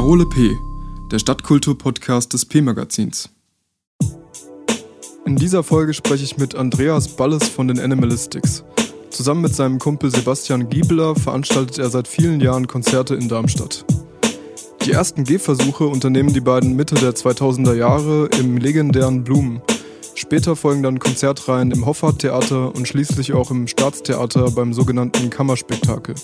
[0.00, 0.56] Parole P,
[1.12, 3.28] der Stadtkultur-Podcast des P-Magazins.
[5.26, 8.64] In dieser Folge spreche ich mit Andreas Balles von den Animalistics.
[9.10, 13.84] Zusammen mit seinem Kumpel Sebastian Giebler veranstaltet er seit vielen Jahren Konzerte in Darmstadt.
[14.86, 19.60] Die ersten Gehversuche unternehmen die beiden Mitte der 2000er Jahre im legendären Blumen.
[20.14, 26.14] Später folgen dann Konzertreihen im Hoffart-Theater und schließlich auch im Staatstheater beim sogenannten Kammerspektakel.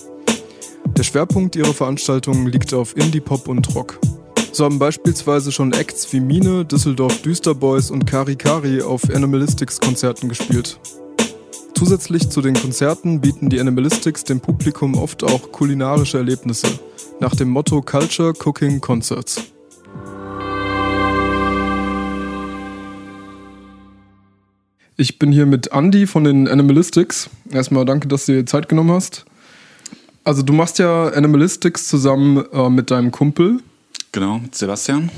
[0.95, 3.99] Der Schwerpunkt ihrer Veranstaltungen liegt auf Indie-Pop und Rock.
[4.51, 10.29] So haben beispielsweise schon Acts wie Mine, Düsseldorf Düsterboys und Kari Kari auf Animalistics Konzerten
[10.29, 10.79] gespielt.
[11.75, 16.67] Zusätzlich zu den Konzerten bieten die Animalistics dem Publikum oft auch kulinarische Erlebnisse,
[17.19, 19.43] nach dem Motto Culture, Cooking, Concerts.
[24.95, 27.29] Ich bin hier mit Andy von den Animalistics.
[27.51, 29.25] Erstmal danke, dass du dir Zeit genommen hast.
[30.27, 33.61] Also du machst ja Animalistics zusammen äh, mit deinem Kumpel.
[34.11, 35.09] Genau, mit Sebastian.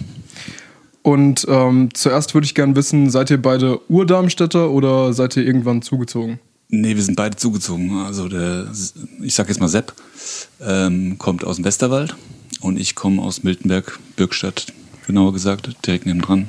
[1.01, 5.81] Und ähm, zuerst würde ich gerne wissen, seid ihr beide Urdarmstädter oder seid ihr irgendwann
[5.81, 6.39] zugezogen?
[6.67, 7.97] Nee, wir sind beide zugezogen.
[8.05, 8.71] Also der,
[9.23, 9.93] ich sag jetzt mal Sepp,
[10.61, 12.15] ähm, kommt aus dem Westerwald
[12.61, 14.67] und ich komme aus Miltenberg, Birkstadt,
[15.07, 16.47] genauer gesagt, direkt nebendran.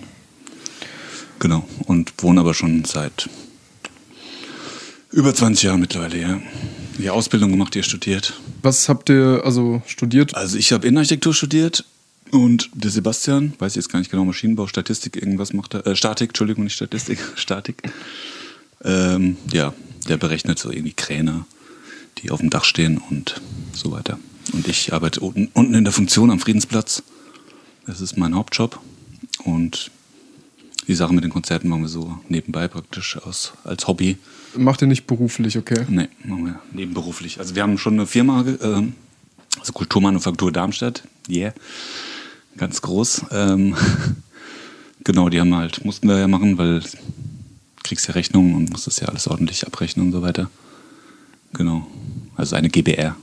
[1.38, 1.64] Genau.
[1.86, 3.30] Und wohne aber schon seit
[5.12, 6.40] über 20 Jahren mittlerweile, ja.
[7.00, 8.34] Die Ausbildung gemacht, hier studiert.
[8.60, 10.34] Was habt ihr also studiert?
[10.34, 11.86] Also ich habe Innenarchitektur studiert
[12.30, 15.86] und der Sebastian, weiß ich jetzt gar nicht genau, Maschinenbau, Statistik, irgendwas macht er.
[15.86, 17.82] Äh, Statik, Entschuldigung, nicht Statistik, Statik.
[18.84, 19.72] Ähm, ja,
[20.08, 21.46] der berechnet so irgendwie Kräne,
[22.18, 23.40] die auf dem Dach stehen und
[23.72, 24.18] so weiter.
[24.52, 27.02] Und ich arbeite unten, unten in der Funktion am Friedensplatz.
[27.86, 28.78] Das ist mein Hauptjob.
[29.44, 29.90] Und
[30.86, 34.18] die Sachen mit den Konzerten machen wir so nebenbei praktisch aus, als Hobby.
[34.56, 35.84] Macht ihr nicht beruflich, okay?
[35.88, 37.38] Nee, machen wir nebenberuflich.
[37.38, 38.82] Also wir haben schon eine Firma, äh,
[39.58, 41.52] also Kulturmanufaktur Darmstadt, yeah,
[42.56, 43.26] ganz groß.
[43.30, 43.76] Ähm,
[45.04, 46.88] genau, die haben halt, mussten wir ja machen, weil du
[47.82, 50.50] kriegst ja Rechnungen und musst das ja alles ordentlich abrechnen und so weiter.
[51.52, 51.86] Genau,
[52.36, 53.16] also eine GBR.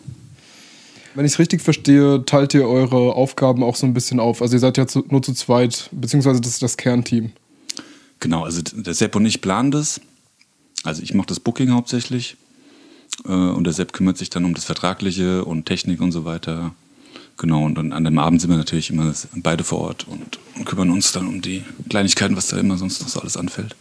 [1.16, 4.42] Wenn ich es richtig verstehe, teilt ihr eure Aufgaben auch so ein bisschen auf.
[4.42, 7.32] Also ihr seid ja zu, nur zu zweit, beziehungsweise das ist das Kernteam.
[8.20, 10.02] Genau, also der Sepp und ich planen das.
[10.84, 12.38] Also ich mache das Booking hauptsächlich
[13.26, 16.74] äh, und der Sepp kümmert sich dann um das Vertragliche und Technik und so weiter.
[17.38, 20.66] Genau, und dann an dem Abend sind wir natürlich immer beide vor Ort und, und
[20.66, 23.76] kümmern uns dann um die Kleinigkeiten, was da immer sonst noch so alles anfällt.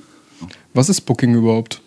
[0.74, 1.80] Was ist Booking überhaupt?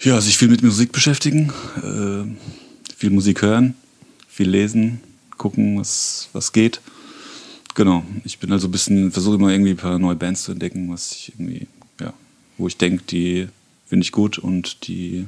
[0.00, 3.74] Ja, sich viel mit Musik beschäftigen, äh, viel Musik hören,
[4.28, 5.00] viel lesen,
[5.38, 6.80] gucken, was, was geht.
[7.76, 10.90] Genau, ich bin also ein bisschen, versuche immer irgendwie ein paar neue Bands zu entdecken,
[10.90, 11.66] was ich irgendwie,
[12.00, 12.14] ja,
[12.56, 13.48] wo ich denke, die
[13.86, 15.26] finde ich gut und die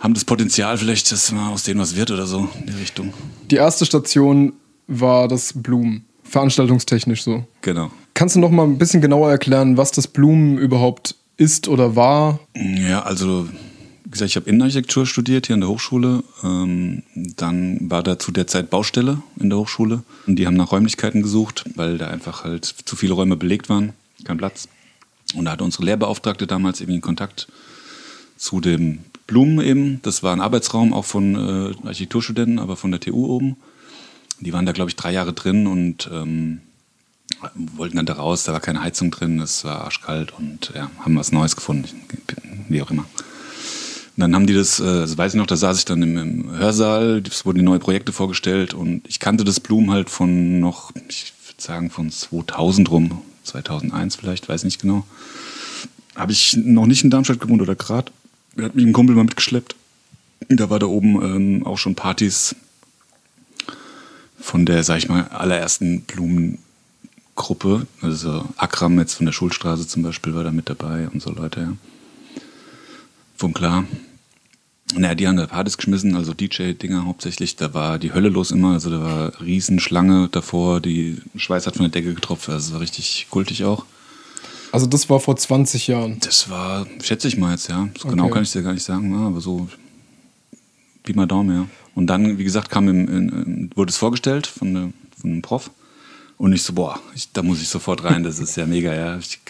[0.00, 3.12] haben das Potenzial vielleicht, dass mal aus denen was wird oder so in der Richtung.
[3.50, 4.54] Die erste Station
[4.86, 7.46] war das Blumen, veranstaltungstechnisch so.
[7.60, 7.90] Genau.
[8.14, 12.40] Kannst du noch mal ein bisschen genauer erklären, was das Blumen überhaupt ist oder war?
[12.54, 13.46] Ja, also
[14.10, 16.22] gesagt, ich habe Innenarchitektur studiert hier an der Hochschule.
[16.42, 20.02] Ähm, dann war da zu der Zeit Baustelle in der Hochschule.
[20.26, 23.92] Und die haben nach Räumlichkeiten gesucht, weil da einfach halt zu viele Räume belegt waren,
[24.24, 24.68] kein Platz.
[25.34, 27.48] Und da hatte unsere Lehrbeauftragte damals irgendwie einen Kontakt
[28.36, 30.00] zu dem Blumen eben.
[30.02, 33.56] Das war ein Arbeitsraum auch von äh, Architekturstudenten, aber von der TU oben.
[34.40, 36.62] Die waren da, glaube ich, drei Jahre drin und ähm,
[37.54, 38.44] wollten dann da raus.
[38.44, 41.88] Da war keine Heizung drin, es war arschkalt und ja, haben was Neues gefunden,
[42.68, 43.04] wie auch immer.
[44.18, 46.16] Und dann haben die das, äh, also weiß ich noch, da saß ich dann im,
[46.18, 50.58] im Hörsaal, es wurden die neuen Projekte vorgestellt und ich kannte das Blumen halt von
[50.58, 55.06] noch, ich würde sagen von 2000 rum, 2001 vielleicht, weiß nicht genau.
[56.16, 58.10] Habe ich noch nicht in Darmstadt gewohnt oder gerade.
[58.56, 59.76] Da hat mich ein Kumpel mal mitgeschleppt.
[60.48, 62.56] Da war da oben ähm, auch schon Partys
[64.40, 67.86] von der, sag ich mal, allerersten Blumengruppe.
[68.02, 71.60] Also Akram jetzt von der Schulstraße zum Beispiel war da mit dabei und so Leute,
[71.60, 71.72] ja.
[73.36, 73.84] Von klar.
[74.94, 77.56] Naja, die haben da Partys geschmissen, also DJ-Dinger hauptsächlich.
[77.56, 81.84] Da war die Hölle los immer, also da war Riesenschlange davor, die Schweiß hat von
[81.84, 83.84] der Decke getropft, also es war richtig kultig auch.
[84.72, 86.18] Also das war vor 20 Jahren?
[86.20, 87.88] Das war, schätze ich mal jetzt, ja.
[87.98, 88.16] So okay.
[88.16, 89.68] Genau kann ich dir gar nicht sagen, aber so
[91.04, 91.66] wie mal Daumen, ja.
[91.94, 95.70] Und dann, wie gesagt, kam im, in, wurde es vorgestellt von, der, von einem Prof.
[96.38, 99.18] Und ich so, boah, ich, da muss ich sofort rein, das ist ja mega, ja.
[99.18, 99.40] Ich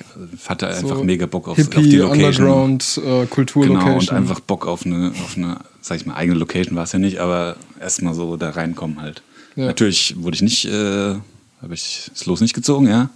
[0.48, 2.46] hatte einfach so mega Bock auf, Hippie, auf die Location.
[2.46, 3.84] Underground, äh, Kulturlocation.
[3.84, 6.92] Genau, und einfach Bock auf eine, auf eine, sag ich mal, eigene Location war es
[6.92, 9.22] ja nicht, aber erstmal so da reinkommen halt.
[9.54, 9.66] Ja.
[9.66, 11.16] Natürlich wurde ich nicht, äh,
[11.60, 13.10] habe ich das Los nicht gezogen, ja.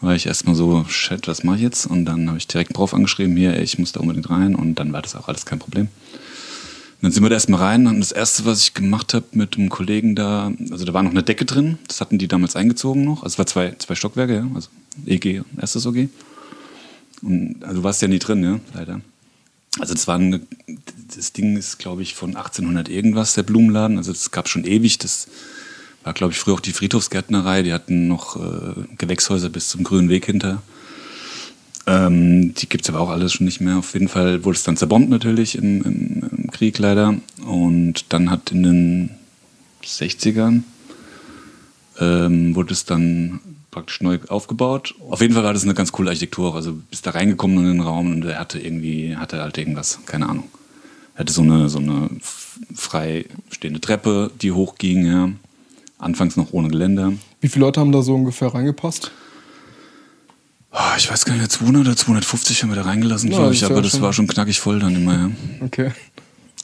[0.00, 1.86] War ich erstmal so, shit, was mache ich jetzt?
[1.86, 4.74] Und dann habe ich direkt Prof angeschrieben, hier, ey, ich muss da unbedingt rein und
[4.74, 5.86] dann war das auch alles kein Problem.
[7.02, 9.68] Dann sind wir da erstmal rein und das erste, was ich gemacht habe mit einem
[9.68, 13.22] Kollegen da, also da war noch eine Decke drin, das hatten die damals eingezogen noch,
[13.22, 14.68] also es war zwei, zwei Stockwerke, ja, also
[15.04, 16.08] EG, erstes OG.
[17.22, 19.00] Und, also du warst ja nie drin, ja, leider.
[19.78, 20.40] Also das war eine,
[21.14, 24.98] das Ding ist, glaube ich, von 1800 irgendwas, der Blumenladen, also das gab schon ewig,
[24.98, 25.28] das
[26.02, 30.08] war, glaube ich, früher auch die Friedhofsgärtnerei, die hatten noch äh, Gewächshäuser bis zum grünen
[30.08, 30.62] Weg hinter.
[31.86, 33.78] Ähm, die gibt es aber auch alles schon nicht mehr.
[33.78, 37.14] Auf jeden Fall wurde es dann zerbombt natürlich im, im, im, Krieg leider.
[37.44, 39.10] Und dann hat in den
[39.84, 40.62] 60ern
[42.00, 44.94] ähm, wurde es dann praktisch neu aufgebaut.
[45.10, 46.54] Auf jeden Fall war das eine ganz coole Architektur.
[46.54, 50.28] Also bist da reingekommen in den Raum und er hatte irgendwie, hatte halt irgendwas, keine
[50.28, 50.48] Ahnung.
[51.14, 52.10] Er hatte so eine, so eine
[52.74, 55.30] frei stehende Treppe, die hochging, ja.
[55.98, 57.12] Anfangs noch ohne Geländer.
[57.40, 59.10] Wie viele Leute haben da so ungefähr reingepasst?
[60.72, 63.64] Oh, ich weiß gar nicht, 200 oder 250 haben wir da reingelassen, ja, glaube ich,
[63.64, 65.30] aber das war schon knackig voll dann immer, ja.
[65.64, 65.92] Okay.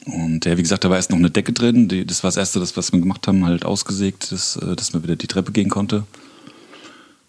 [0.05, 1.87] Und ja, wie gesagt, da war erst noch eine Decke drin.
[1.87, 4.93] Die, das war das Erste, das, was wir gemacht haben, halt ausgesägt, dass, äh, dass
[4.93, 6.03] man wieder die Treppe gehen konnte.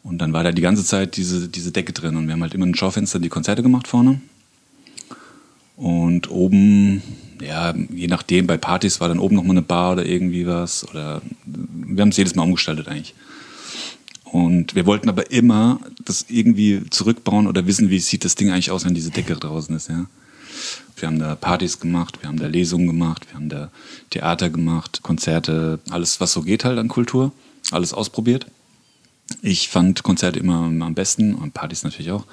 [0.03, 2.17] Und dann war da die ganze Zeit diese, diese Decke drin.
[2.17, 4.21] Und wir haben halt immer ein Schaufenster die Konzerte gemacht vorne.
[5.77, 7.03] Und oben,
[7.41, 10.89] ja, je nachdem, bei Partys war dann oben nochmal eine Bar oder irgendwie was.
[10.89, 13.15] Oder wir haben es jedes Mal umgestaltet eigentlich.
[14.25, 18.73] Und wir wollten aber immer das irgendwie zurückbauen oder wissen, wie sieht das Ding eigentlich
[18.73, 20.07] aus, wenn diese Decke draußen ist, ja.
[20.97, 23.71] Wir haben da Partys gemacht, wir haben da Lesungen gemacht, wir haben da
[24.11, 27.33] Theater gemacht, Konzerte, alles, was so geht halt an Kultur,
[27.71, 28.47] alles ausprobiert.
[29.43, 32.27] Ich fand Konzerte immer, am besten und Partys natürlich auch.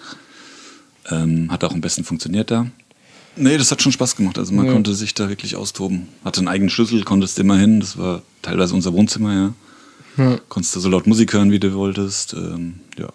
[1.09, 2.68] Ähm, hat auch am besten funktioniert da.
[3.35, 4.38] Nee, das hat schon Spaß gemacht.
[4.38, 4.74] Also man ja.
[4.74, 6.07] konnte sich da wirklich austoben.
[6.24, 7.79] Hatte einen eigenen Schlüssel, konntest immer hin.
[7.79, 9.53] Das war teilweise unser Wohnzimmer, ja.
[10.17, 10.39] Ja.
[10.50, 12.33] Konntest du so laut Musik hören, wie du wolltest.
[12.33, 13.09] Ähm, ja.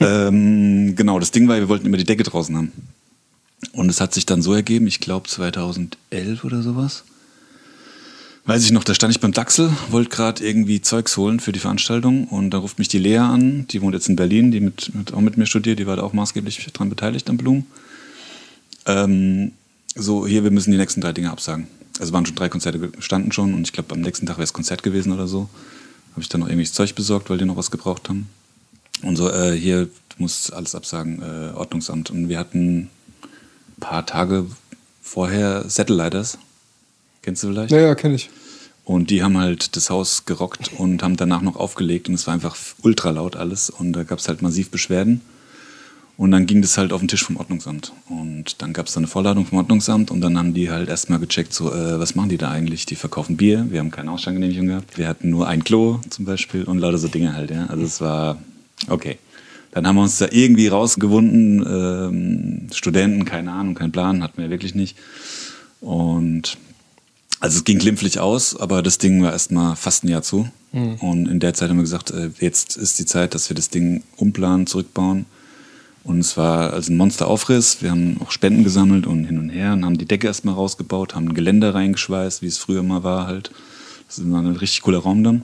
[0.00, 2.72] ähm, genau, das Ding war, wir wollten immer die Decke draußen haben.
[3.72, 7.04] Und es hat sich dann so ergeben, ich glaube 2011 oder sowas.
[8.44, 11.60] Weiß ich noch, da stand ich beim Dachsel, wollte gerade irgendwie Zeugs holen für die
[11.60, 14.92] Veranstaltung und da ruft mich die Lea an, die wohnt jetzt in Berlin, die mit,
[14.96, 17.66] mit auch mit mir studiert, die war da auch maßgeblich daran beteiligt am Blumen.
[18.86, 19.52] Ähm,
[19.94, 21.68] so, hier, wir müssen die nächsten drei Dinge absagen
[22.00, 24.52] also waren schon drei Konzerte gestanden schon und ich glaube, am nächsten Tag wäre es
[24.52, 25.48] Konzert gewesen oder so.
[26.12, 28.28] Habe ich dann noch irgendwelches Zeug besorgt, weil die noch was gebraucht haben.
[29.02, 32.10] Und so, äh, hier, du musst alles absagen, äh, Ordnungsamt.
[32.10, 32.90] Und wir hatten
[33.82, 34.46] paar Tage
[35.02, 36.38] vorher Satelliters.
[37.20, 37.70] Kennst du vielleicht?
[37.70, 38.30] Ja, ja, kenne ich.
[38.84, 42.34] Und die haben halt das Haus gerockt und haben danach noch aufgelegt und es war
[42.34, 45.20] einfach ultra laut alles und da gab es halt massiv Beschwerden.
[46.16, 47.92] Und dann ging das halt auf den Tisch vom Ordnungsamt.
[48.08, 51.18] Und dann gab es da eine Vorladung vom Ordnungsamt und dann haben die halt erstmal
[51.18, 52.86] gecheckt, so, äh, was machen die da eigentlich?
[52.86, 54.98] Die verkaufen Bier, wir haben keine Ausstellungsgenehmigung gehabt.
[54.98, 57.66] Wir hatten nur ein Klo zum Beispiel und lauter so Dinge halt, ja.
[57.66, 58.38] Also es war
[58.88, 59.18] okay.
[59.72, 61.64] Dann haben wir uns da irgendwie rausgewunden.
[61.66, 64.96] Ähm, Studenten, keine Ahnung, kein Plan, hatten wir wirklich nicht.
[65.80, 66.56] Und
[67.40, 70.48] also es ging glimpflich aus, aber das Ding war erstmal fast ein Jahr zu.
[70.72, 70.94] Mhm.
[70.96, 73.70] Und in der Zeit haben wir gesagt, äh, jetzt ist die Zeit, dass wir das
[73.70, 75.26] Ding umplanen, zurückbauen
[76.04, 77.80] und es war also ein Monsteraufriss.
[77.80, 81.14] Wir haben auch Spenden gesammelt und hin und her und haben die Decke erstmal rausgebaut,
[81.14, 83.52] haben ein Geländer reingeschweißt, wie es früher mal war halt.
[84.08, 85.42] Das war ein richtig cooler Raum dann.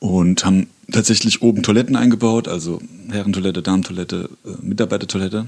[0.00, 2.80] Und haben tatsächlich oben Toiletten eingebaut, also
[3.10, 5.46] Herrentoilette, Damentoilette, äh, Mitarbeitertoilette.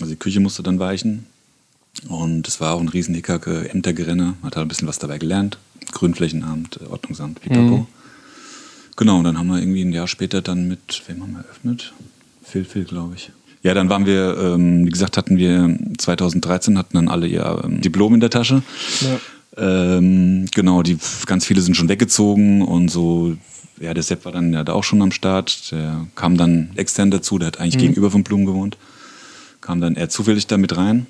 [0.00, 1.26] Also die Küche musste dann weichen.
[2.08, 5.58] Und es war auch ein riesen Hickacke, Ämtergerenne, hat halt ein bisschen was dabei gelernt.
[5.92, 7.78] Grünflächenamt, Ordnungsamt, Pipapo.
[7.78, 7.86] Mhm.
[8.96, 11.92] Genau, und dann haben wir irgendwie ein Jahr später dann mit, wem haben wir eröffnet?
[12.42, 13.30] Phil, Phil, glaube ich.
[13.62, 17.80] Ja, dann waren wir, ähm, wie gesagt, hatten wir 2013 hatten dann alle ihr ähm,
[17.80, 18.62] Diplom in der Tasche.
[19.00, 19.96] Ja.
[19.96, 23.36] Ähm, genau, die ganz viele sind schon weggezogen und so.
[23.80, 25.70] Ja, der Sepp war dann ja da auch schon am Start.
[25.72, 27.80] Der kam dann extern dazu, der hat eigentlich mhm.
[27.80, 28.76] gegenüber von Blumen gewohnt.
[29.60, 31.06] Kam dann eher zufällig da mit rein.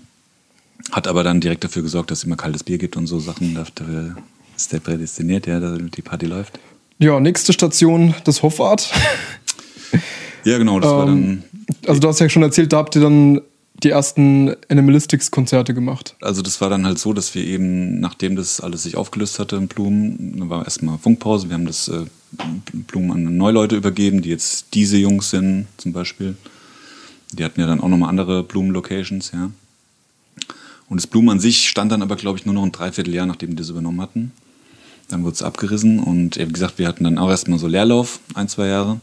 [0.93, 3.55] Hat aber dann direkt dafür gesorgt, dass es immer kaltes Bier gibt und so Sachen.
[3.55, 4.17] Dafür
[4.57, 6.59] ist der prädestiniert, ja, die Party läuft.
[6.99, 8.91] Ja, nächste Station, das Hoffart.
[10.45, 11.45] Ja, genau, das ähm, war dann.
[11.87, 13.41] Also, du hast ja schon erzählt, da habt ihr dann
[13.83, 16.17] die ersten Animalistics-Konzerte gemacht.
[16.21, 19.57] Also, das war dann halt so, dass wir eben, nachdem das alles sich aufgelöst hatte
[19.57, 21.49] in Blumen, dann war erstmal Funkpause.
[21.49, 25.93] Wir haben das äh, Blumen an neue Leute übergeben, die jetzt diese Jungs sind, zum
[25.93, 26.37] Beispiel.
[27.33, 29.51] Die hatten ja dann auch nochmal andere Blumen-Locations, ja.
[30.89, 33.51] Und das Blumen an sich stand dann aber, glaube ich, nur noch ein Dreivierteljahr, nachdem
[33.51, 34.33] die das übernommen hatten.
[35.09, 38.49] Dann wurde es abgerissen und wie gesagt, wir hatten dann auch erstmal so Leerlauf, ein,
[38.49, 39.01] zwei Jahre,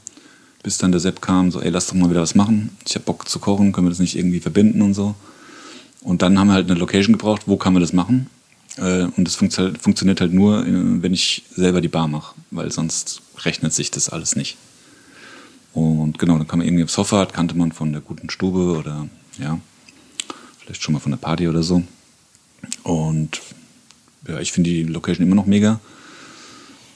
[0.63, 2.71] bis dann der Sepp kam, so, ey, lass doch mal wieder was machen.
[2.87, 5.15] Ich habe Bock zu kochen, können wir das nicht irgendwie verbinden und so.
[6.01, 8.27] Und dann haben wir halt eine Location gebraucht, wo kann man das machen?
[8.77, 12.71] Äh, und das funkt funktioniert halt nur, äh, wenn ich selber die Bar mache, weil
[12.71, 14.57] sonst rechnet sich das alles nicht.
[15.73, 19.09] Und genau, dann kam man irgendwie aufs Sofa, kannte man von der guten Stube oder
[19.37, 19.59] ja,
[20.59, 21.83] vielleicht schon mal von der Party oder so.
[22.83, 23.41] Und
[24.27, 25.79] ja, ich finde die Location immer noch mega.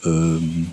[0.06, 0.72] Ähm,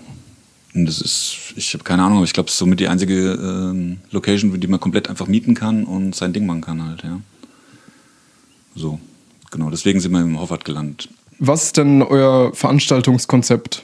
[0.73, 3.31] und das ist, ich habe keine Ahnung, aber ich glaube, es ist somit die einzige
[3.33, 7.19] ähm, Location, die man komplett einfach mieten kann und sein Ding machen kann halt, ja.
[8.75, 8.99] So,
[9.51, 11.09] genau, deswegen sind wir im Hoffart gelandet.
[11.39, 13.83] Was ist denn euer Veranstaltungskonzept?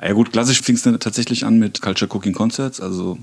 [0.00, 3.18] Ja gut, klassisch fing es dann tatsächlich an mit Culture Cooking Concerts, also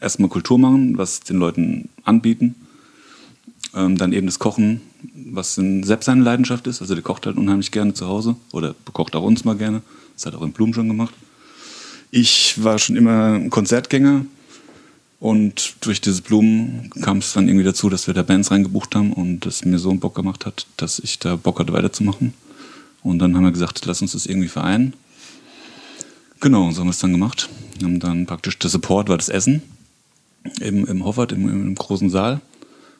[0.00, 2.54] erstmal Kultur machen, was den Leuten anbieten.
[3.74, 4.80] Ähm, dann eben das Kochen,
[5.14, 6.80] was in Sepp seine Leidenschaft ist.
[6.80, 9.82] Also der kocht halt unheimlich gerne zu Hause oder kocht auch uns mal gerne.
[10.14, 11.14] Das hat auch in Blumen schon gemacht.
[12.10, 14.26] Ich war schon immer ein Konzertgänger
[15.20, 19.12] und durch diese Blumen kam es dann irgendwie dazu, dass wir da Bands reingebucht haben
[19.12, 22.32] und es mir so einen Bock gemacht hat, dass ich da Bock hatte weiterzumachen.
[23.02, 24.94] Und dann haben wir gesagt, lass uns das irgendwie vereinen.
[26.40, 27.50] Genau, so haben wir es dann gemacht.
[27.78, 29.62] Wir haben dann praktisch der Support war das Essen
[30.58, 32.40] im, im Hoffert, im, im großen Saal.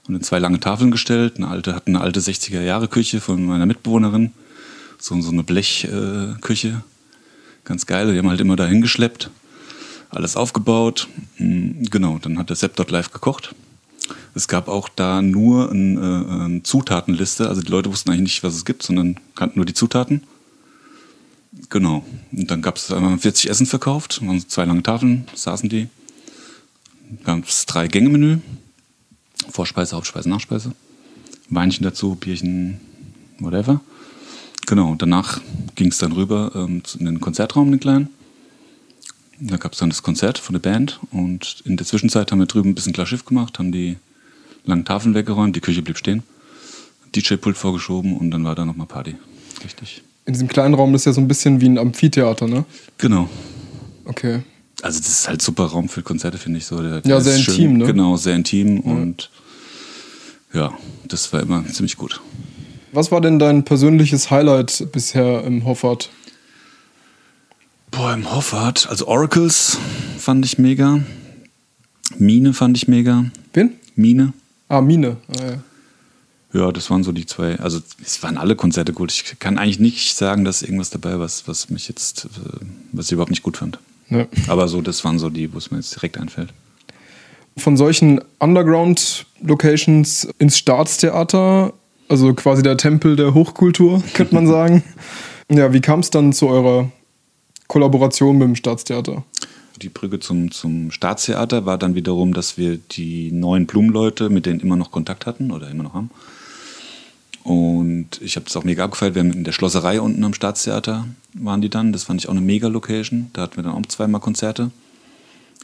[0.07, 1.37] Und in zwei lange Tafeln gestellt.
[1.37, 4.33] Eine alte, hat eine alte 60er-Jahre-Küche von meiner Mitbewohnerin.
[4.99, 6.69] So, so eine Blechküche.
[6.69, 8.13] Äh, Ganz geil.
[8.13, 9.31] Die haben halt immer dahin geschleppt.
[10.11, 11.09] Alles aufgebaut.
[11.37, 13.55] Hm, genau, dann hat der Sepp dort live gekocht.
[14.35, 17.49] Es gab auch da nur eine, äh, eine Zutatenliste.
[17.49, 20.23] Also die Leute wussten eigentlich nicht, was es gibt, sondern kannten nur die Zutaten.
[21.69, 22.05] Genau.
[22.33, 24.25] Und dann gab es 40 Essen verkauft.
[24.25, 25.89] Waren zwei lange Tafeln, saßen die.
[27.25, 28.39] Gab es drei Gänge-Menü.
[29.49, 30.73] Vorspeise, Hauptspeise, Nachspeise.
[31.49, 32.81] Weinchen dazu, Bierchen,
[33.39, 33.81] whatever.
[34.67, 35.41] Genau, danach
[35.75, 38.09] ging es dann rüber ähm, in den Konzertraum, den kleinen.
[39.41, 42.47] Da gab es dann das Konzert von der Band und in der Zwischenzeit haben wir
[42.47, 43.97] drüben ein bisschen klar Schiff gemacht, haben die
[44.67, 46.23] langen Tafeln weggeräumt, die Küche blieb stehen,
[47.17, 49.17] DJ-Pult vorgeschoben und dann war da nochmal Party.
[49.65, 50.03] Richtig.
[50.27, 52.65] In diesem kleinen Raum ist ja so ein bisschen wie ein Amphitheater, ne?
[52.99, 53.29] Genau.
[54.05, 54.43] Okay.
[54.83, 56.81] Also das ist halt super Raum für Konzerte, finde ich so.
[56.83, 57.87] Der, der ja, sehr intim, schön, ne?
[57.87, 58.83] Genau, sehr intim ja.
[58.83, 59.31] und
[60.53, 60.73] ja,
[61.07, 62.21] das war immer ziemlich gut.
[62.93, 66.11] Was war denn dein persönliches Highlight bisher im Hoffart?
[67.91, 69.79] Boah, im Hoffart, also Oracles
[70.19, 71.01] fand ich mega.
[72.19, 73.25] Mine fand ich mega.
[73.53, 73.75] Wen?
[73.97, 74.33] Mine.
[74.69, 75.17] Ah, Mine.
[75.39, 75.59] Ah, ja.
[76.53, 77.59] Ja, das waren so die zwei.
[77.61, 79.13] Also es waren alle Konzerte gut.
[79.13, 83.07] Ich kann eigentlich nicht sagen, dass irgendwas dabei war, was, was mich jetzt, äh, was
[83.07, 83.79] ich überhaupt nicht gut fand.
[84.09, 84.27] Ja.
[84.49, 86.53] Aber so, das waren so die, wo es mir jetzt direkt einfällt.
[87.57, 91.73] Von solchen Underground-Locations ins Staatstheater,
[92.09, 94.83] also quasi der Tempel der Hochkultur, könnte man sagen.
[95.49, 96.91] ja, wie kam es dann zu eurer
[97.71, 99.23] Kollaboration mit dem Staatstheater?
[99.81, 104.59] Die Brücke zum, zum Staatstheater war dann wiederum, dass wir die neuen Blumenleute, mit denen
[104.59, 106.11] immer noch Kontakt hatten oder immer noch haben,
[107.45, 109.15] und ich habe das auch mega abgefeiert.
[109.15, 111.93] Wir haben in der Schlosserei unten am Staatstheater waren die dann.
[111.93, 113.31] Das fand ich auch eine mega Location.
[113.33, 114.71] Da hatten wir dann auch zweimal Konzerte.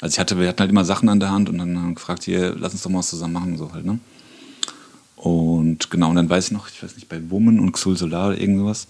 [0.01, 2.25] Also ich hatte, wir hatten halt immer Sachen an der Hand und dann haben gefragt,
[2.25, 3.99] hier, lass uns doch mal was zusammen machen, so halt, ne?
[5.17, 8.29] Und genau, und dann weiß ich noch, ich weiß nicht, bei Woman und Xul Solar
[8.29, 8.87] oder irgendwas,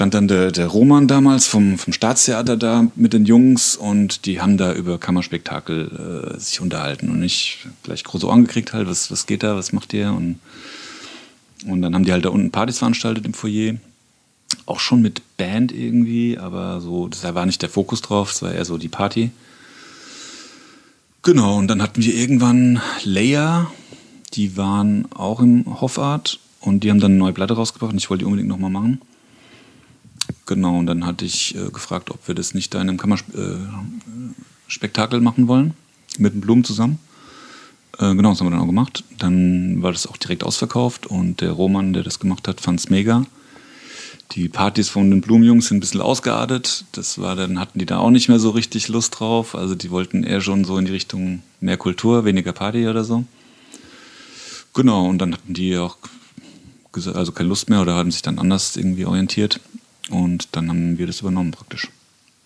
[0.00, 4.40] stand dann der, der Roman damals vom, vom Staatstheater da mit den Jungs und die
[4.40, 9.10] haben da über Kammerspektakel äh, sich unterhalten und ich gleich große Ohren gekriegt halt, was,
[9.10, 10.40] was geht da, was macht ihr und
[11.66, 13.74] und dann haben die halt da unten Partys veranstaltet im Foyer.
[14.64, 18.54] Auch schon mit Band irgendwie, aber so, da war nicht der Fokus drauf, es war
[18.54, 19.32] eher so die Party.
[21.20, 23.70] Genau, und dann hatten wir irgendwann Leia,
[24.32, 28.08] die waren auch im Hoffart und die haben dann eine neue Platte rausgebracht und ich
[28.08, 29.02] wollte die unbedingt nochmal machen.
[30.46, 35.18] Genau, und dann hatte ich äh, gefragt, ob wir das nicht da in einem Kammerspektakel
[35.18, 35.74] äh, machen wollen,
[36.18, 36.98] mit den Blumen zusammen.
[37.98, 39.04] Äh, genau, das haben wir dann auch gemacht.
[39.18, 42.90] Dann war das auch direkt ausverkauft und der Roman, der das gemacht hat, fand es
[42.90, 43.24] mega.
[44.32, 46.84] Die Partys von den Blumenjungs sind ein bisschen ausgeartet.
[46.92, 49.56] Das war dann, hatten die da auch nicht mehr so richtig Lust drauf.
[49.56, 53.24] Also die wollten eher schon so in die Richtung mehr Kultur, weniger Party oder so.
[54.72, 55.96] Genau, und dann hatten die auch
[57.14, 59.60] also keine Lust mehr oder haben sich dann anders irgendwie orientiert.
[60.10, 61.88] Und dann haben wir das übernommen praktisch.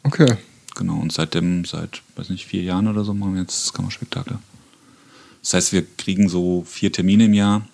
[0.03, 0.37] Okay.
[0.75, 4.39] Genau, und seitdem, seit, weiß nicht, vier Jahren oder so machen wir jetzt das Kammerspektakel.
[5.41, 7.67] Das heißt, wir kriegen so vier Termine im Jahr,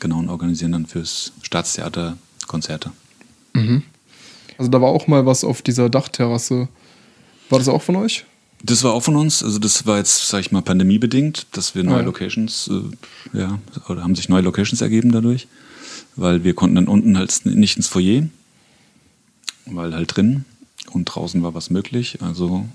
[0.00, 2.90] genau, und organisieren dann fürs Staatstheater Konzerte.
[3.54, 3.82] Mhm.
[4.58, 6.68] Also da war auch mal was auf dieser Dachterrasse.
[7.50, 8.24] War das auch von euch?
[8.62, 9.42] Das war auch von uns.
[9.42, 12.04] Also das war jetzt, sag ich mal, pandemiebedingt, dass wir neue ah, ja.
[12.04, 13.58] Locations, äh, ja,
[13.88, 15.48] oder haben sich neue Locations ergeben dadurch,
[16.16, 18.28] weil wir konnten dann unten halt nicht ins Foyer,
[19.66, 20.44] weil halt drin
[20.90, 22.18] und draußen war was möglich.
[22.20, 22.66] Also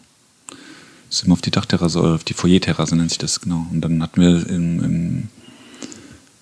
[1.09, 3.65] sind wir auf die Dachterrasse oder auf die Foyerterrasse nennt sich das genau.
[3.71, 5.29] Und dann hatten wir im, im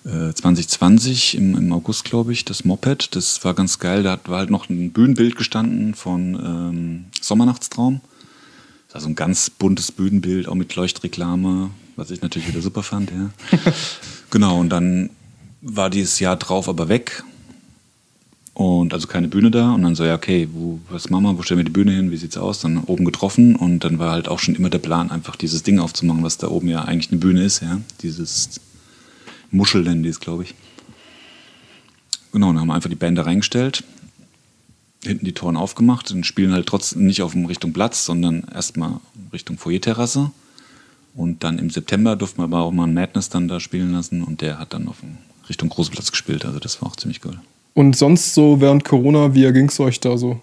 [0.06, 3.14] äh, 2020 im, im August, glaube ich, das Moped.
[3.14, 4.02] Das war ganz geil.
[4.02, 8.00] Da war halt noch ein Bühnenbild gestanden von ähm, Sommernachtstraum.
[8.86, 12.82] Das war so ein ganz buntes Bühnenbild, auch mit Leuchtreklame, was ich natürlich wieder super
[12.82, 13.30] fand, ja.
[14.30, 15.10] genau, und dann
[15.60, 17.24] war dieses Jahr drauf aber weg.
[18.56, 19.74] Und also keine Bühne da.
[19.74, 21.36] Und dann so, ja, okay, wo, was machen wir?
[21.36, 22.10] Wo stellen wir die Bühne hin?
[22.10, 22.60] Wie sieht's aus?
[22.60, 23.54] Dann oben getroffen.
[23.54, 26.48] Und dann war halt auch schon immer der Plan, einfach dieses Ding aufzumachen, was da
[26.48, 27.82] oben ja eigentlich eine Bühne ist, ja.
[28.00, 28.62] Dieses
[29.50, 30.54] Muschel nennen die es, glaube ich.
[32.32, 33.84] Genau, dann haben wir einfach die Band da reingestellt,
[35.04, 39.00] hinten die Toren aufgemacht und spielen halt trotzdem nicht auf Richtung Platz, sondern erstmal
[39.34, 40.30] Richtung Foyer-Terrasse.
[41.14, 44.22] Und dann im September durften wir aber auch mal einen Madness dann da spielen lassen
[44.22, 44.96] und der hat dann auf
[45.46, 46.46] Richtung Großplatz gespielt.
[46.46, 47.38] Also das war auch ziemlich cool.
[47.76, 50.40] Und sonst so während Corona, wie erging es euch da so?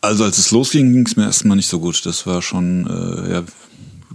[0.00, 2.04] Also als es losging, ging es mir erstmal nicht so gut.
[2.04, 3.44] Das war schon, äh, ja,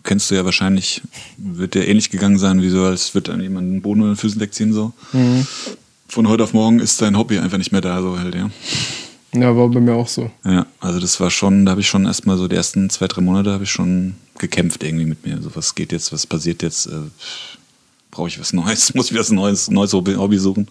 [0.03, 1.01] kennst du ja wahrscheinlich,
[1.37, 4.17] wird dir ähnlich gegangen sein, wie so, als wird dann jemand den Boden unter den
[4.17, 4.91] Füßen wegziehen so.
[5.13, 5.47] Mhm.
[6.09, 8.49] Von heute auf morgen ist dein Hobby einfach nicht mehr da, so halt, ja.
[9.33, 10.29] Ja, war bei mir auch so.
[10.43, 13.21] Ja, also das war schon, da habe ich schon erstmal so die ersten zwei, drei
[13.21, 15.41] Monate habe ich schon gekämpft irgendwie mit mir.
[15.41, 16.87] So, was geht jetzt, was passiert jetzt?
[16.87, 17.09] Äh,
[18.11, 18.93] Brauche ich was Neues?
[18.95, 20.67] Muss ich was Neues, neues Hobby suchen?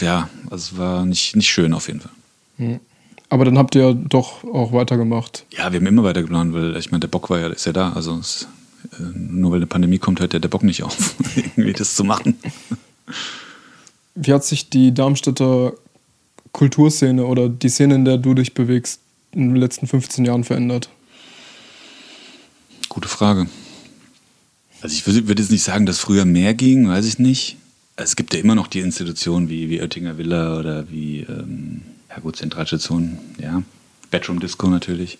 [0.00, 2.12] Ja, also es war nicht, nicht schön auf jeden Fall.
[2.58, 2.80] Mhm.
[3.28, 5.46] Aber dann habt ihr doch auch weitergemacht.
[5.50, 7.72] Ja, wir haben immer weiter geplant, weil ich meine, der Bock war ja, ist ja
[7.72, 7.92] da.
[7.92, 8.48] Also es,
[8.92, 12.02] äh, nur weil eine Pandemie kommt, hört ja der Bock nicht auf, irgendwie das zu
[12.02, 12.36] machen.
[14.16, 15.74] Wie hat sich die Darmstädter
[16.52, 19.00] Kulturszene oder die Szene, in der du dich bewegst,
[19.32, 20.90] in den letzten 15 Jahren verändert?
[22.88, 23.46] Gute Frage.
[24.82, 27.56] Also ich würde jetzt nicht sagen, dass früher mehr ging, weiß ich nicht.
[28.02, 32.18] Es gibt ja immer noch die Institutionen wie, wie Oettinger Villa oder wie, ähm, ja
[32.20, 33.62] gut, Zentralstation, ja,
[34.10, 35.18] Bedroom Disco natürlich.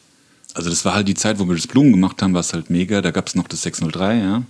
[0.54, 2.70] Also das war halt die Zeit, wo wir das Blumen gemacht haben, war es halt
[2.70, 3.02] mega.
[3.02, 4.42] Da gab es noch das 603, ja.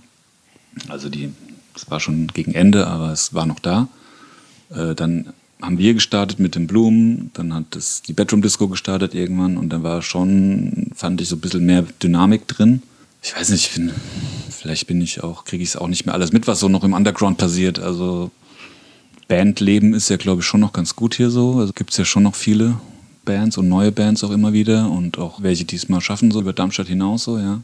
[0.87, 1.31] Also die,
[1.73, 3.87] das war schon gegen Ende, aber es war noch da.
[4.69, 9.13] Äh, dann haben wir gestartet mit den Blumen, dann hat das die Bedroom Disco gestartet
[9.13, 12.81] irgendwann und dann war schon, fand ich so ein bisschen mehr Dynamik drin.
[13.21, 13.91] Ich weiß nicht, ich bin,
[14.61, 16.83] vielleicht bin ich auch, kriege ich es auch nicht mehr alles mit, was so noch
[16.83, 17.79] im Underground passiert.
[17.79, 18.29] Also
[19.27, 21.55] Bandleben ist ja, glaube ich, schon noch ganz gut hier so.
[21.55, 22.79] Also gibt es ja schon noch viele
[23.25, 26.41] Bands und neue Bands auch immer wieder und auch welche, die es mal schaffen, so
[26.41, 27.61] über Darmstadt hinaus, so, ja.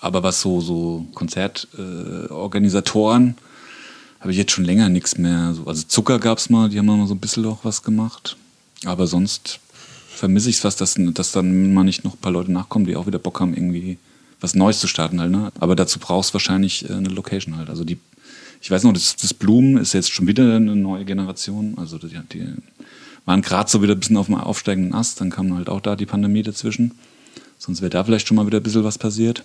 [0.00, 3.34] Aber was so, so Konzertorganisatoren, äh,
[4.20, 5.54] habe ich jetzt schon länger nichts mehr.
[5.66, 8.36] Also Zucker gab es mal, die haben mal so ein bisschen auch was gemacht.
[8.84, 9.60] Aber sonst
[10.08, 12.96] vermisse ich es fast, dass, dass dann mal nicht noch ein paar Leute nachkommen, die
[12.96, 13.98] auch wieder Bock haben, irgendwie
[14.44, 15.32] was Neues zu starten halt.
[15.32, 15.50] Ne?
[15.58, 17.70] Aber dazu brauchst du wahrscheinlich äh, eine Location halt.
[17.70, 17.98] Also die,
[18.60, 21.74] ich weiß noch, das, das Blumen ist jetzt schon wieder eine neue Generation.
[21.76, 22.46] Also die, die
[23.24, 25.20] waren gerade so wieder ein bisschen auf dem aufsteigenden Ast.
[25.20, 26.92] Dann kam halt auch da die Pandemie dazwischen.
[27.58, 29.42] Sonst wäre da vielleicht schon mal wieder ein bisschen was passiert.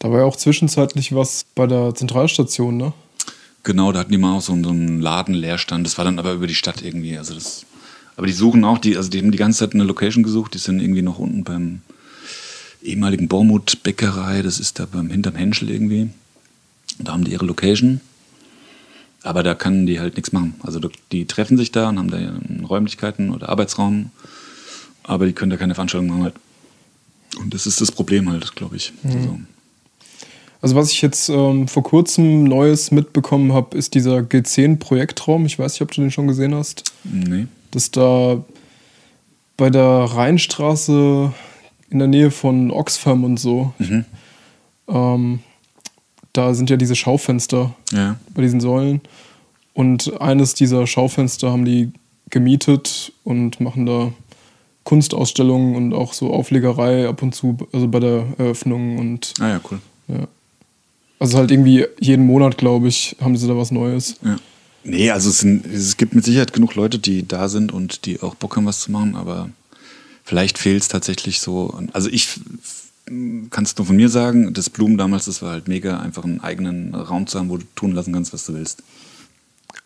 [0.00, 2.92] Da war ja auch zwischenzeitlich was bei der Zentralstation, ne?
[3.64, 5.86] Genau, da hatten die mal auch so, so einen Ladenleerstand.
[5.86, 7.18] Das war dann aber über die Stadt irgendwie.
[7.18, 7.66] Also das,
[8.16, 10.54] aber die suchen auch, die, also die haben die ganze Zeit eine Location gesucht.
[10.54, 11.82] Die sind irgendwie noch unten beim
[12.82, 14.42] ehemaligen Bormut-Bäckerei.
[14.42, 16.10] Das ist da beim hinterm Henschel irgendwie.
[16.98, 18.00] Da haben die ihre Location.
[19.22, 20.54] Aber da können die halt nichts machen.
[20.62, 20.80] Also
[21.12, 24.10] die treffen sich da und haben da Räumlichkeiten oder Arbeitsraum.
[25.02, 26.34] Aber die können da keine Veranstaltung machen halt.
[27.40, 28.92] Und das ist das Problem halt, glaube ich.
[29.02, 29.10] Mhm.
[29.10, 29.38] Also,
[30.60, 35.46] also was ich jetzt ähm, vor kurzem Neues mitbekommen habe, ist dieser G10-Projektraum.
[35.46, 36.92] Ich weiß nicht, ob du den schon gesehen hast.
[37.04, 37.46] Nee.
[37.70, 38.42] Das da
[39.56, 41.32] bei der Rheinstraße
[41.90, 43.72] in der Nähe von Oxfam und so.
[43.78, 44.04] Mhm.
[44.88, 45.40] Ähm,
[46.32, 48.16] da sind ja diese Schaufenster ja.
[48.34, 49.00] bei diesen Säulen.
[49.74, 51.92] Und eines dieser Schaufenster haben die
[52.30, 54.12] gemietet und machen da
[54.84, 59.34] Kunstausstellungen und auch so Auflegerei ab und zu, also bei der Eröffnung und.
[59.38, 59.80] Ah ja, cool.
[60.08, 60.26] Ja.
[61.18, 64.16] Also halt irgendwie jeden Monat, glaube ich, haben sie da was Neues.
[64.24, 64.36] Ja.
[64.84, 68.22] Nee, also es, sind, es, gibt mit Sicherheit genug Leute, die da sind und die
[68.22, 69.50] auch Bock haben, was zu machen, aber
[70.28, 71.80] vielleicht fehlt es tatsächlich so.
[71.94, 72.28] Also ich
[73.06, 76.40] kann es nur von mir sagen, das Blumen damals, das war halt mega, einfach einen
[76.40, 78.82] eigenen Raum zu haben, wo du tun lassen kannst, was du willst.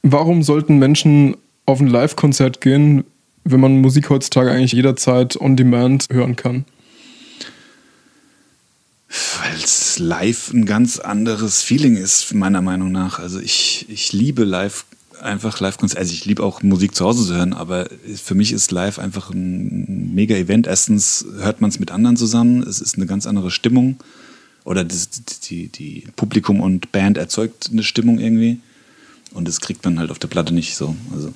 [0.02, 3.04] Warum sollten Menschen auf ein Live-Konzert gehen,
[3.44, 6.64] wenn man Musik heutzutage eigentlich jederzeit on demand hören kann?
[9.38, 13.20] Weil es live ein ganz anderes Feeling ist, meiner Meinung nach.
[13.20, 14.86] Also ich, ich liebe live
[15.22, 16.00] einfach Live-Konzerte.
[16.00, 19.30] Also ich liebe auch Musik zu Hause zu hören, aber für mich ist live einfach
[19.30, 20.66] ein mega Event.
[20.66, 23.96] Erstens hört man es mit anderen zusammen, es ist eine ganz andere Stimmung.
[24.64, 25.08] Oder das,
[25.48, 28.60] die, die Publikum und Band erzeugt eine Stimmung irgendwie.
[29.32, 30.94] Und das kriegt man halt auf der Platte nicht so.
[31.14, 31.32] Also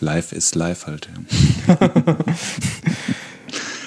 [0.00, 1.08] live ist live halt,
[1.68, 1.78] ja.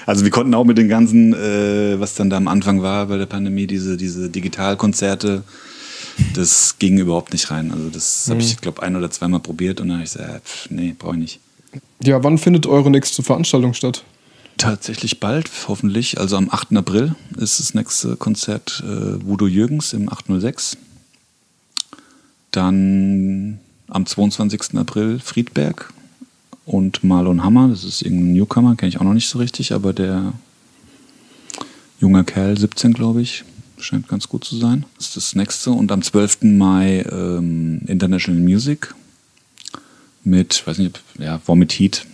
[0.05, 3.17] Also wir konnten auch mit den ganzen, äh, was dann da am Anfang war bei
[3.17, 5.43] der Pandemie, diese, diese Digitalkonzerte,
[6.33, 7.71] das ging überhaupt nicht rein.
[7.71, 8.31] Also das mhm.
[8.31, 11.13] habe ich, glaube ein oder zweimal probiert und dann habe ich gesagt, pff, nee, brauche
[11.13, 11.39] ich nicht.
[12.03, 14.03] Ja, wann findet eure nächste Veranstaltung statt?
[14.57, 16.19] Tatsächlich bald, hoffentlich.
[16.19, 16.75] Also am 8.
[16.75, 20.77] April ist das nächste Konzert äh, Voodoo Jürgens im 806.
[22.51, 24.77] Dann am 22.
[24.77, 25.93] April Friedberg
[26.65, 27.69] und Marlon Hammer.
[27.69, 30.33] Das ist irgendein Newcomer, kenne ich auch noch nicht so richtig, aber der
[31.99, 33.43] junge Kerl, 17 glaube ich,
[33.81, 34.85] scheint ganz gut zu sein.
[34.97, 35.71] Das ist das nächste.
[35.71, 36.43] Und am 12.
[36.43, 38.93] Mai ähm, International Music
[40.23, 42.05] mit, weiß nicht, ja, Vomit Heat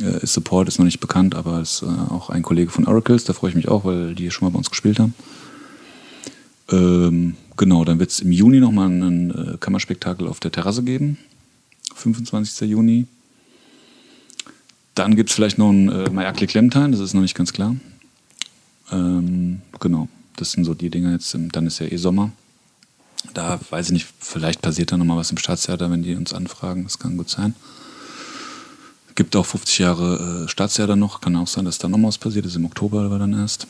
[0.00, 3.32] äh, Support, ist noch nicht bekannt, aber ist äh, auch ein Kollege von Oracles, da
[3.32, 5.14] freue ich mich auch, weil die schon mal bei uns gespielt haben.
[6.70, 11.18] Ähm, genau, dann wird es im Juni nochmal ein äh, Kammerspektakel auf der Terrasse geben.
[11.94, 12.68] 25.
[12.68, 13.06] Juni.
[14.94, 17.74] Dann gibt es vielleicht noch ein äh, Majakli Clementine, das ist noch nicht ganz klar.
[18.90, 20.08] Ähm, genau,
[20.40, 21.36] das sind so die Dinge jetzt.
[21.52, 22.32] Dann ist ja eh Sommer.
[23.34, 26.84] Da weiß ich nicht, vielleicht passiert da nochmal was im Staatstheater, wenn die uns anfragen.
[26.84, 27.54] Das kann gut sein.
[29.14, 31.20] Gibt auch 50 Jahre äh, Staatstheater noch.
[31.20, 32.54] Kann auch sein, dass da nochmal was passiert ist.
[32.54, 33.66] Im Oktober aber dann erst.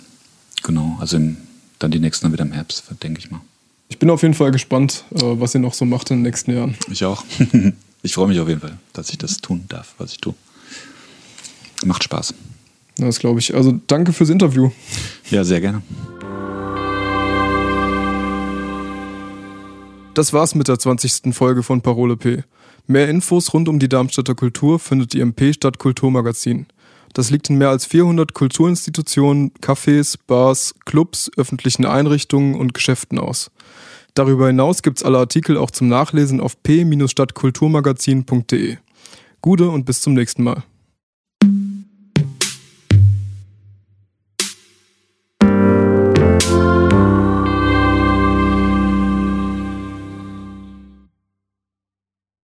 [0.62, 1.38] Genau, also im,
[1.78, 3.40] dann die nächsten dann wieder im Herbst, denke ich mal.
[3.88, 6.54] Ich bin auf jeden Fall gespannt, äh, was ihr noch so macht in den nächsten
[6.54, 6.76] Jahren.
[6.90, 7.24] Ich auch.
[8.02, 10.34] ich freue mich auf jeden Fall, dass ich das tun darf, was ich tue.
[11.84, 12.34] Macht Spaß.
[12.98, 13.54] Das glaube ich.
[13.54, 14.70] Also danke fürs Interview.
[15.30, 15.82] Ja, sehr gerne.
[20.18, 21.32] Das war's mit der 20.
[21.32, 22.42] Folge von Parole P.
[22.88, 26.66] Mehr Infos rund um die Darmstädter Kultur findet ihr im P-Stadt Kulturmagazin.
[27.14, 33.52] Das liegt in mehr als 400 Kulturinstitutionen, Cafés, Bars, Clubs, öffentlichen Einrichtungen und Geschäften aus.
[34.14, 38.78] Darüber hinaus gibt's alle Artikel auch zum Nachlesen auf p-stadtkulturmagazin.de.
[39.40, 40.64] Gute und bis zum nächsten Mal.